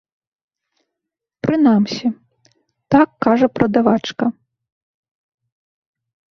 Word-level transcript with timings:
Прынамсі, 1.47 2.07
так 2.97 3.07
кажа 3.29 3.47
прадавачка. 3.59 4.25